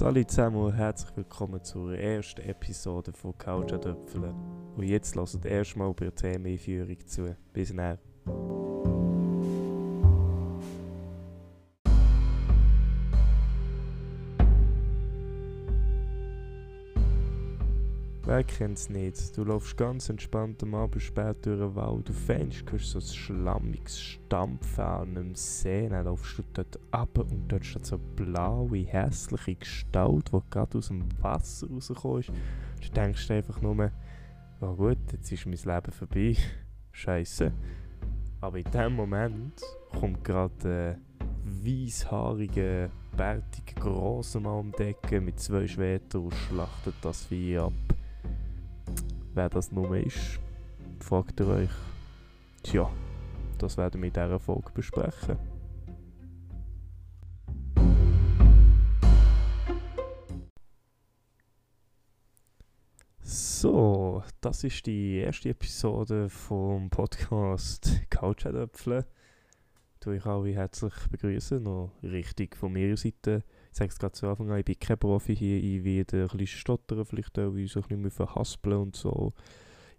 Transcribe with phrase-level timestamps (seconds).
[0.00, 4.34] Salut zusammen und herzlich willkommen zur ersten Episode von Couch an Döpfeln.
[4.74, 7.36] Und jetzt lasst erstmal bei der Themeneinführung zu.
[7.52, 7.98] Bis dann.
[18.30, 19.36] Wer kennt's nicht?
[19.36, 22.08] Du läufst ganz entspannt am Abend spät durch den Wald.
[22.08, 25.88] Du fängst, hörst so ein schlammiges Stampfen an einem See.
[25.88, 30.78] Dann laufst du dort ab und dort steht so eine blaue, hässliche Gestalt, die gerade
[30.78, 32.28] aus dem Wasser rausgekommen ist.
[32.28, 33.90] Du denkst einfach nur,
[34.60, 36.36] ja gut, jetzt ist mein Leben vorbei.
[36.92, 37.52] Scheiße.
[38.42, 39.60] Aber in dem Moment
[39.98, 46.94] kommt gerade ein weißhaariger, bärtiger, grosser Mann um die Ecke mit zwei Schwertern und schlachtet
[47.02, 47.72] das Vieh ab.
[49.32, 50.40] Wer das nun ist,
[50.98, 51.70] fragt ihr euch.
[52.64, 52.90] Tja,
[53.58, 55.38] das werden wir in dieser Folge besprechen.
[63.22, 69.06] So, das ist die erste Episode vom Podcast Couch Äpfel.
[70.00, 73.44] Ich euch alle herzlich begrüßen, noch richtig von meiner Seite.
[73.70, 76.38] Ich sage es gerade zu Anfang an, ich bin kein Profi hier, ich werde ein
[76.38, 79.32] bisschen stottern, vielleicht auch, ein bisschen verhaspeln und so.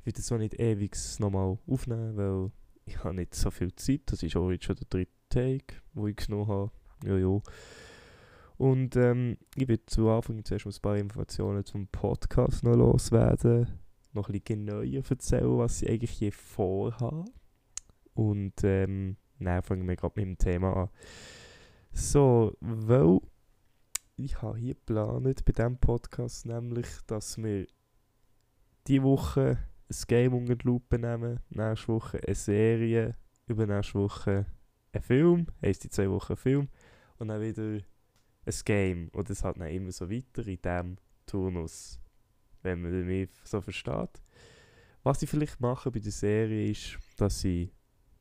[0.00, 2.50] Ich werde es auch nicht ewig nochmal aufnehmen, weil
[2.84, 4.02] ich habe nicht so viel Zeit.
[4.06, 6.70] Das ist auch jetzt schon der dritte Take, den ich genommen habe.
[7.04, 7.40] Ja, ja.
[8.56, 13.68] Und ähm, ich werde zu Anfang zuerst ein paar Informationen zum Podcast noch loswerden.
[14.12, 17.24] Noch ein bisschen genauer erzählen, was ich eigentlich hier vorhabe.
[18.14, 20.88] Und ähm, dann fangen wir gerade mit dem Thema an.
[21.92, 23.20] So, weil
[24.24, 27.66] ich habe hier geplant bei diesem Podcast nämlich, dass wir
[28.86, 34.46] diese Woche ein Game unter die Lupe nehmen, nächste Woche eine Serie, übernächste Woche
[34.92, 36.68] ein Film, heisst die zwei Wochen Film,
[37.18, 39.08] und dann wieder ein Game.
[39.12, 41.98] Und das hat dann immer so weiter in diesem Turnus,
[42.62, 44.22] wenn man mich so versteht.
[45.02, 47.72] Was ich vielleicht mache bei der Serie ist, dass ich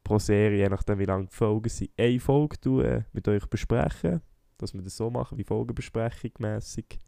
[0.04, 4.22] pro Serie, je nachdem wie lange die Folgen sind, eine Folge mit euch besprechen
[4.60, 7.00] dass wir das so machen, wie Folgenbesprechung mäßig.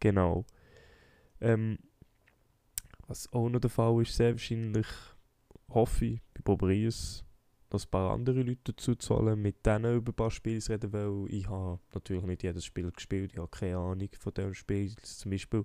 [0.00, 0.44] Genau.
[1.40, 1.78] Ähm,
[3.06, 4.86] was auch noch der Fall ist, sehr wahrscheinlich
[5.68, 7.24] hoffe ich bei Bob Rios,
[7.70, 11.32] dass ein paar andere Leute dazu zahlen, mit denen über ein paar Spiele reden, weil
[11.32, 14.94] ich habe natürlich nicht jedes Spiel gespielt, ich habe keine Ahnung von diesem Spiel.
[14.96, 15.64] Zum Beispiel,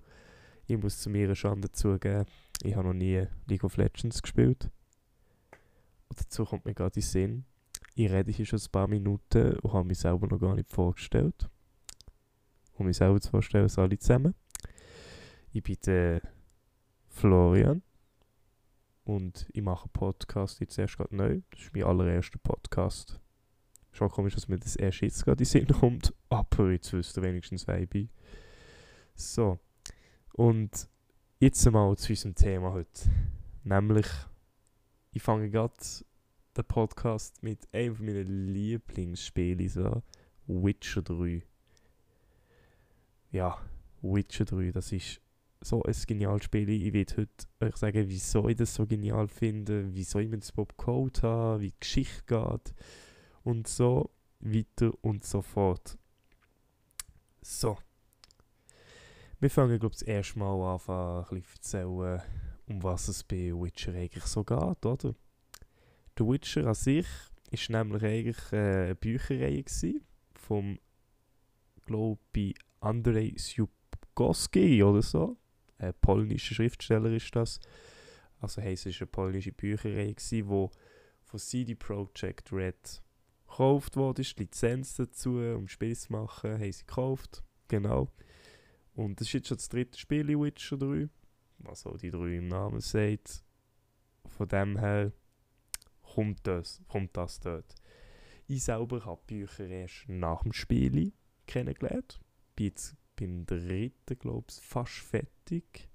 [0.67, 2.25] ich muss zu mir Schande zugeben,
[2.63, 4.69] ich habe noch nie League of Legends gespielt.
[6.09, 7.45] Und dazu kommt mir gerade in Sinn,
[7.96, 11.50] ich rede hier schon ein paar Minuten und habe mich selber noch gar nicht vorgestellt.
[12.78, 14.34] Um mich selber zu vorstellen, alle zusammen.
[15.52, 16.22] Ich bin der
[17.09, 17.81] Florian
[19.03, 21.41] und ich mache einen Podcast jetzt erst gerade neu.
[21.52, 23.19] Das ist mein allererster Podcast.
[23.91, 27.18] Schon komisch, dass mir das erst jetzt gerade in den Sinn kommt, aber jetzt wisst
[27.18, 28.09] ihr wenigstens, wer ich bin.
[29.16, 29.59] So,
[30.34, 30.88] und
[31.40, 33.09] jetzt einmal zu unserem Thema heute.
[33.63, 34.08] Nämlich,
[35.12, 35.73] ich fange gerade
[36.57, 40.03] den Podcast mit einem meiner Lieblingsspiele, so
[40.47, 41.44] Witcher 3.
[43.31, 43.57] Ja,
[44.01, 45.22] Witcher 3, das ist
[45.61, 46.69] so ein geniales Spiel.
[46.69, 50.75] Ich will heute euch sagen, wieso ich das so genial finde, wieso ich mit Bob
[50.75, 52.73] Code habe, wie die Geschichte geht
[53.44, 54.09] und so
[54.40, 55.97] weiter und so fort.
[57.41, 57.78] So.
[59.40, 62.22] Wir fangen, glaube ich, das erste Mal an, ein bisschen zu erzählen,
[62.67, 65.16] um was es bei Witcher eigentlich so geht, oder?
[66.21, 67.07] The Witcher an sich
[67.49, 70.05] ist nämlich eigentlich äh, eine Bücherreihe gewesen,
[70.35, 70.77] vom,
[71.87, 75.37] glaube ich, Andrzej Siubkowski oder so.
[75.79, 77.59] Ein polnischer Schriftsteller ist das.
[78.39, 80.13] Also heisst es ist eine polnische Bücherreihe
[80.45, 80.69] wo
[81.23, 83.01] von CD Projekt Red
[83.47, 87.43] gekauft wurde, die Lizenz dazu, um Spiele zu machen, haben sie gekauft.
[87.67, 88.11] Genau.
[88.93, 91.09] Und das ist jetzt schon das dritte Spiel in Witcher 3,
[91.57, 93.43] was auch die drei im Namen sagt.
[94.27, 95.13] Von dem her
[96.13, 97.75] kommt das, kommt das dort.
[98.47, 101.13] Ich selber habe die Bücher erst nach dem Spiel
[101.47, 102.19] kennengelernt.
[102.55, 105.90] Bin jetzt beim dritten, glaube ich, fast fertig.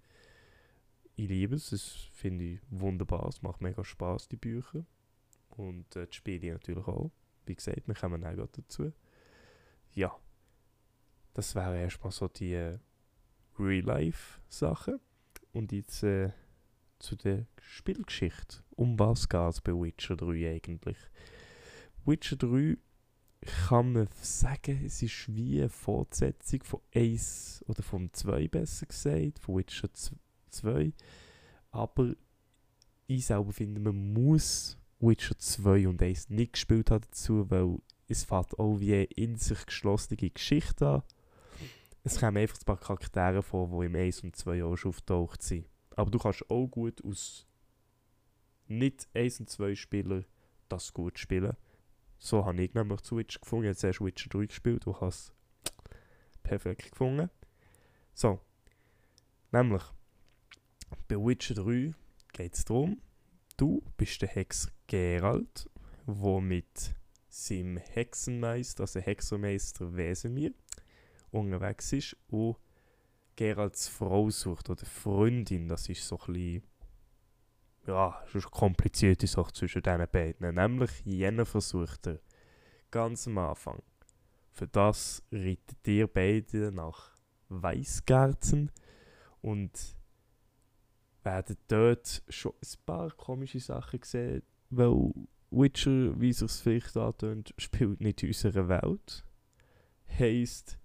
[1.17, 4.85] Ich liebe es, das finde ich wunderbar, es macht mega Spaß die Bücher.
[5.51, 7.11] Und äh, die Spiele natürlich auch.
[7.47, 8.93] Wie gesagt, wir kommen auch dazu.
[9.95, 10.15] Ja,
[11.35, 12.79] das wären erstmal so die äh,
[13.59, 15.01] Real-Life-Sachen.
[15.53, 16.33] Und jetzt äh,
[16.99, 18.63] zu der Spielgeschichte.
[18.71, 20.99] Um was geht es bei Witcher 3 eigentlich?
[22.05, 22.77] Witcher 3
[23.69, 29.39] kann man sagen, es ist wie eine Fortsetzung von 1 oder vom 2 besser gesagt,
[29.39, 29.89] von Witcher
[30.51, 30.93] 2.
[31.71, 32.15] Aber
[33.07, 37.79] ich selber finde, man muss Witcher 2 und 1 nicht gespielt haben dazu, weil
[38.09, 41.03] es fährt auch wie eine in sich geschlossene Geschichte an.
[42.05, 45.43] es kommen einfach ein paar Charaktere vor, die im 1 und 2 auch schon auftaucht
[45.43, 45.67] sind.
[45.97, 47.47] Aber du kannst auch gut aus
[48.69, 50.25] nicht 1 und 2 Spielern
[50.69, 51.57] das gut spielen.
[52.19, 53.65] So habe ich nämlich zu Witcher gefunden.
[53.65, 55.33] Ich habe zuerst Witcher 3 gespielt und es
[56.43, 57.31] perfekt gefunden.
[58.15, 58.41] So.
[59.53, 59.83] Nämlich,
[61.09, 61.95] bei Witcher 3
[62.33, 63.01] geht es darum,
[63.57, 65.71] du bist der Hexer Geralt,
[66.07, 66.95] der mit
[67.29, 70.53] seinem Hexenmeister, also Hexermeister Wesemir,
[71.31, 72.57] unterwegs ist und
[73.37, 75.69] Geralts Frau sucht oder Freundin.
[75.69, 76.63] Das ist so ein bisschen,
[77.87, 80.55] ja, ist eine komplizierte Sache zwischen diesen beiden.
[80.55, 82.21] Nämlich jener versucht er
[82.91, 83.83] ganz am Anfang.
[84.53, 87.11] Für das reitet ihr beide nach
[87.51, 88.73] Weißgarten
[89.43, 89.97] und
[91.23, 95.13] werden dort schon ein paar komische Sachen sehen, weil
[95.51, 99.25] Witcher, wie sich es vielleicht antönt, spielt nicht in unserer Welt.
[100.19, 100.79] Heisst,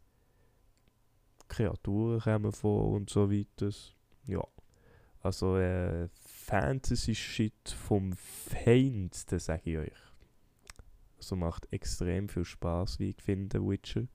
[1.51, 3.69] Kreaturen kommen vor und so weiter.
[4.25, 4.42] Ja.
[5.19, 10.01] Also äh, Fantasy-Shit vom Feind, das sage ich euch.
[11.18, 14.07] Also macht extrem viel Spaß, wie ich finde, Witcher.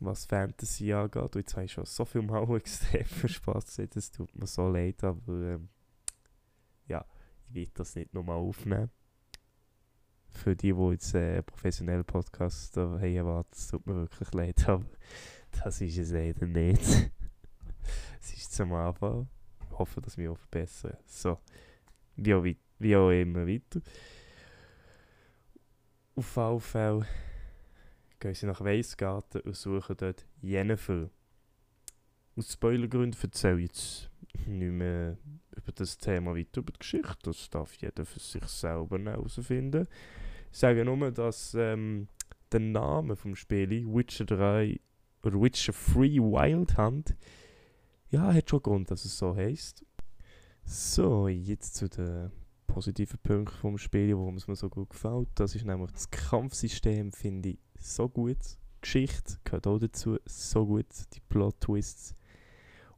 [0.00, 1.22] Was Fantasy angeht.
[1.22, 4.46] Und jetzt habe ich schon so viel Mal extrem viel Spaß gesehen, das tut mir
[4.46, 5.68] so leid, aber ähm,
[6.88, 7.04] ja,
[7.48, 8.90] ich will das nicht nochmal aufnehmen.
[10.30, 14.84] Für die, die jetzt äh, professionell Podcast haben erwartet, es tut mir wirklich leid, aber
[15.62, 16.80] das ist es leider nicht.
[18.20, 19.28] es ist zum Anfang.
[19.70, 20.96] Ich hoffe, dass wir auch verbessern.
[21.06, 21.38] So,
[22.16, 22.44] wie auch,
[22.78, 23.80] wie auch immer weiter.
[26.14, 27.06] Auf Fälle
[28.18, 31.10] gehen sie nach Weissgarten und suchen dort Jennifer.
[32.36, 34.10] Aus Spoilergründen erzähle ich jetzt
[34.46, 35.18] nicht mehr
[35.54, 37.16] über das Thema weiter, über die Geschichte.
[37.22, 39.86] Das darf jeder für sich selber herausfinden.
[40.50, 42.08] Ich sage nur, dass ähm,
[42.52, 44.80] der Name vom Spiel Witcher 3
[45.34, 47.16] Witcher 3 Wild Hunt,
[48.10, 49.84] ja, hat schon Grund, dass es so heißt.
[50.64, 52.30] So, jetzt zu den
[52.66, 55.28] positiven Punkten vom Spiel, warum es mir so gut gefällt.
[55.36, 58.36] Das ist nämlich das Kampfsystem, finde ich so gut.
[58.36, 60.86] Die Geschichte gehört auch dazu, so gut.
[61.14, 62.14] Die Plot-Twists,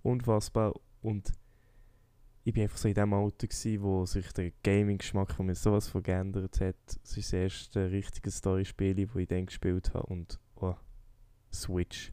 [0.02, 0.74] unfassbar.
[1.00, 1.32] Und
[2.44, 5.88] ich war einfach so in dem Alter, gewesen, wo sich der Gaming-Geschmack von mir sowas
[5.88, 6.76] von geändert hat.
[7.04, 10.06] Es ist das erste richtige Story-Spiel, das ich dann gespielt habe.
[10.06, 10.74] Und oh,
[11.52, 12.12] Switch.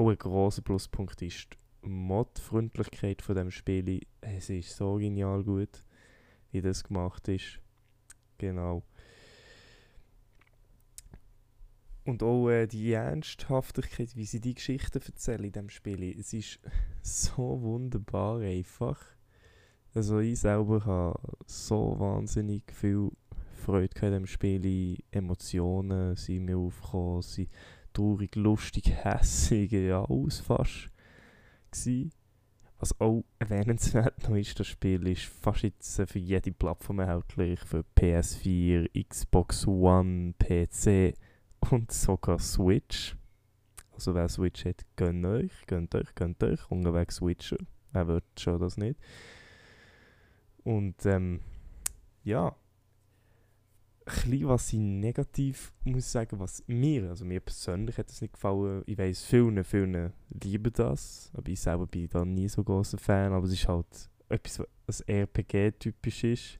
[0.00, 1.48] Auch ein grosser Pluspunkt ist
[1.84, 4.00] die Mod-Freundlichkeit von dem Spiel.
[4.22, 5.84] Es ist so genial gut,
[6.52, 7.58] wie das gemacht ist.
[8.38, 8.82] Genau.
[12.06, 16.18] Und auch äh, die Ernsthaftigkeit, wie sie die Geschichten erzählen in diesem Spiel.
[16.18, 16.60] Es ist
[17.02, 19.04] so wunderbar einfach.
[19.92, 23.10] Also ich selber habe so wahnsinnig viel
[23.54, 24.96] Freude in diesem Spiel.
[25.10, 27.22] Emotionen sind mir aufgekommen,
[27.92, 30.88] traurig, lustig, hässig, ja, alles fast.
[31.70, 32.12] Gewesen.
[32.78, 37.60] Was auch erwähnenswert noch ist, das Spiel ist fast jetzt für jede Plattform erhältlich.
[37.60, 41.14] Für PS4, Xbox One, PC
[41.70, 43.16] und sogar Switch.
[43.92, 46.70] Also wer Switch hat, gönnt euch, gönnt euch, gönnt euch.
[46.70, 47.58] Unterwegs Switcher.
[47.92, 48.98] Wer wird schon das nicht?
[50.64, 51.40] Und ähm,
[52.24, 52.56] ja,
[54.04, 58.82] bisschen, was ich negativ muss sagen, was mir, also mir persönlich hat es nicht gefallen.
[58.86, 63.32] Ich weiß, vielen, vielen lieben das, aber ich selber bin da nie so großer Fan,
[63.32, 66.58] aber es ist halt etwas, was RPG-typisch ist.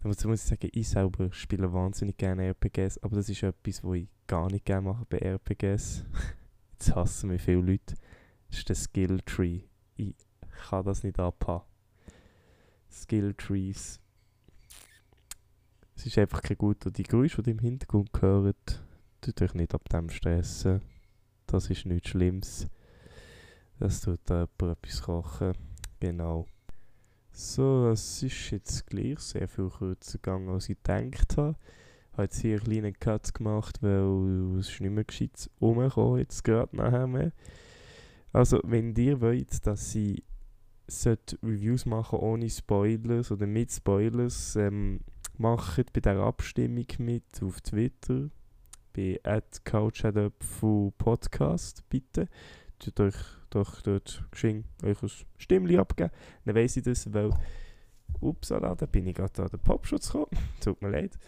[0.00, 3.96] Da muss, ich sagen, ich selber spiele wahnsinnig gerne RPGs, aber das ist etwas, was
[3.96, 6.04] ich gar nicht gerne mache bei RPGs.
[6.72, 7.96] Jetzt hassen mich viele Leute.
[8.48, 9.62] Das ist der Skill Tree.
[9.96, 10.14] Ich
[10.68, 11.64] kann das nicht abhaben.
[12.90, 14.00] Skill Trees
[15.98, 16.86] es ist einfach kein gut.
[16.86, 18.54] Und die Geräusche, die im Hintergrund hören,
[19.20, 20.80] tut euch nicht ab dem stressen.
[21.46, 22.68] Das ist nichts Schlimmes.
[23.80, 25.54] Das tut da jemand etwas kochen.
[25.98, 26.46] Genau.
[27.32, 31.56] So, es ist jetzt gleich sehr viel kürzer gegangen, als ich gedacht habe.
[32.12, 36.44] Ich habe jetzt hier einen kleinen Cut gemacht, weil es nicht mehr gescheit rumgekommen, jetzt
[36.44, 37.32] gerade nachher mehr.
[38.32, 40.22] Also, wenn ihr wollt, dass ich
[41.42, 45.00] Reviews machen ohne Spoilers oder mit Spoilers, ähm,
[45.38, 48.30] macht bei dieser Abstimmung mit auf Twitter
[48.94, 49.20] bei
[50.98, 52.28] Podcast bitte.
[52.78, 53.14] Tut euch
[53.50, 56.10] doch dort geschwind euch ein Stimmchen abgeben.
[56.44, 57.30] Dann weiss ich das, weil
[58.20, 60.30] upsala, da bin ich gerade an den Popschutz gekommen.
[60.60, 61.18] Tut mir leid.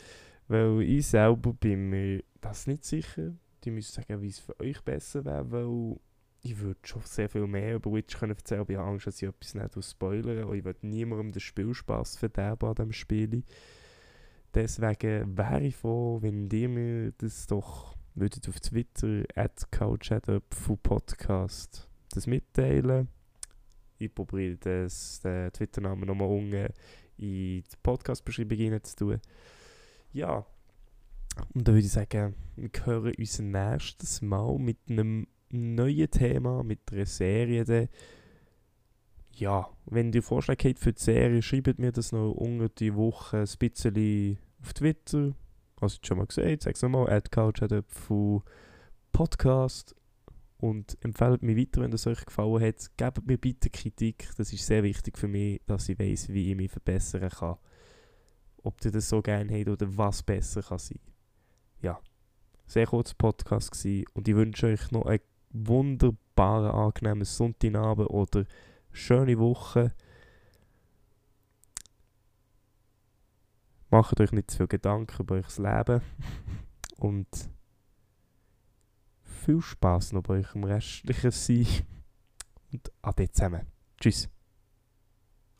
[0.49, 3.33] Weil ich selber bin mir das nicht sicher.
[3.65, 5.97] Die müssen sagen, wie es für euch besser wäre, weil
[6.43, 9.21] ich würde schon sehr viel mehr über Witch können erzählen, aber ich habe Angst, dass
[9.21, 13.43] ich etwas nicht spoilern und ich will niemandem den Spielspaß verderben an diesem Spiel.
[14.55, 19.71] Deswegen wäre ich froh, wenn ihr mir das doch würdet auf Twitter at
[20.83, 23.09] Podcast das mitteilen.
[23.99, 26.73] Ich probiere das, den Twitter-Namen nochmal unten
[27.17, 29.21] in die Podcast-Beschreibung rein zu tun.
[30.13, 30.45] Ja,
[31.55, 36.81] und dann würde ich sagen, wir hören uns nächstes Mal mit einem neuen Thema, mit
[36.93, 37.65] einer Serie.
[37.65, 37.89] Dann.
[39.33, 43.39] Ja, wenn ihr Vorschläge habt für die Serie, schreibt mir das noch unter die Woche
[43.39, 45.33] ein bisschen auf Twitter.
[45.81, 47.31] Also schon mal gesagt, sag es nochmal, at
[49.13, 49.95] Podcast
[50.59, 52.97] und empfehlt mir weiter, wenn es euch gefallen hat.
[52.97, 56.57] Gebt mir bitte Kritik, das ist sehr wichtig für mich, dass ich weiß, wie ich
[56.57, 57.57] mich verbessern kann.
[58.63, 61.01] Ob ihr das so gerne habt oder was besser kann sein.
[61.81, 61.99] Ja,
[62.67, 65.21] sehr kurzer Podcast gewesen und ich wünsche euch noch einen
[65.51, 68.45] wunderbaren, angenehmen Sonntagabend oder
[68.93, 69.93] schöne Woche.
[73.91, 76.01] Macht euch nicht zu viel Gedanken über euch Leben
[76.99, 77.29] und
[79.23, 81.67] viel Spaß noch bei eurem restlichen Sein
[82.73, 83.67] und ade zusammen.
[84.01, 84.29] Tschüss.